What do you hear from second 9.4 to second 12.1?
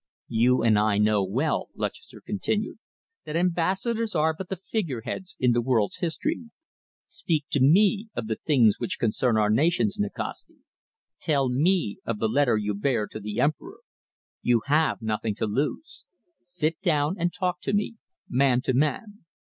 nations, Nikasti. Tell me